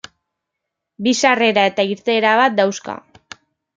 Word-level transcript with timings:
Bi 1.07 1.13
sarrera 1.21 1.67
eta 1.73 1.85
irteera 1.91 2.33
bat 2.43 2.57
dauzka. 2.61 2.97